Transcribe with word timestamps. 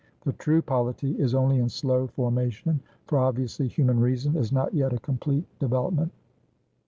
The 0.21 0.33
true 0.33 0.63
polity 0.63 1.11
is 1.19 1.35
only 1.35 1.59
in 1.59 1.69
slow 1.69 2.07
formation; 2.07 2.79
for, 3.05 3.19
obviously, 3.19 3.67
human 3.67 3.99
reason 3.99 4.35
is 4.35 4.51
not 4.51 4.73
yet 4.73 4.93
a 4.93 4.97
complete 4.99 5.45
development. 5.59 6.11